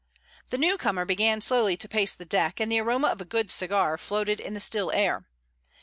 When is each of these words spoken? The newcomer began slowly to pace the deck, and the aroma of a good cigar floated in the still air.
The 0.49 0.57
newcomer 0.57 1.05
began 1.05 1.41
slowly 1.41 1.77
to 1.77 1.87
pace 1.87 2.15
the 2.15 2.25
deck, 2.25 2.59
and 2.59 2.71
the 2.71 2.79
aroma 2.79 3.09
of 3.09 3.21
a 3.21 3.23
good 3.23 3.51
cigar 3.51 3.99
floated 3.99 4.39
in 4.39 4.55
the 4.55 4.59
still 4.59 4.91
air. 4.93 5.25